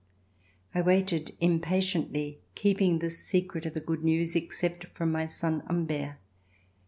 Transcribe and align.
I 0.73 0.81
waited 0.81 1.35
impatiently, 1.39 2.39
keeping 2.55 2.97
the 2.97 3.11
secret 3.11 3.67
of 3.67 3.75
the 3.75 3.79
good 3.79 4.03
news, 4.03 4.35
except 4.35 4.87
from 4.97 5.11
my 5.11 5.27
son 5.27 5.59
Humbert. 5.67 6.17